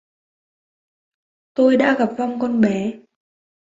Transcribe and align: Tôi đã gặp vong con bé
Tôi 1.53 1.77
đã 1.77 1.95
gặp 2.03 2.09
vong 2.17 2.39
con 2.39 2.61
bé 2.61 2.93